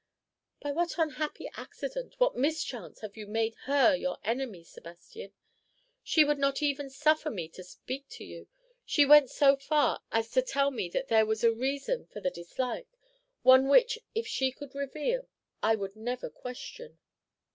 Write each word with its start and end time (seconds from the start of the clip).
"By 0.63 0.71
what 0.71 0.97
unhappy 0.97 1.47
accident, 1.53 2.15
what 2.17 2.35
mischance, 2.35 3.01
have 3.01 3.15
you 3.15 3.27
made 3.27 3.53
her 3.65 3.93
your 3.93 4.17
enemy, 4.23 4.63
Sebastian? 4.63 5.31
She 6.01 6.23
would 6.23 6.39
not 6.39 6.63
even 6.63 6.89
suffer 6.89 7.29
me 7.29 7.47
to 7.49 7.63
speak 7.63 8.09
to 8.17 8.23
you. 8.23 8.47
She 8.83 9.05
went 9.05 9.29
so 9.29 9.55
far 9.55 10.01
as 10.11 10.31
to 10.31 10.41
tell 10.41 10.71
me 10.71 10.89
that 10.89 11.09
there 11.09 11.27
was 11.27 11.43
a 11.43 11.53
reason 11.53 12.07
for 12.07 12.19
the 12.19 12.31
dislike, 12.31 12.87
one 13.43 13.67
which, 13.67 13.99
if 14.15 14.25
she 14.25 14.51
could 14.51 14.73
reveal, 14.73 15.27
I 15.61 15.75
would 15.75 15.95
never 15.95 16.31
question." 16.31 16.97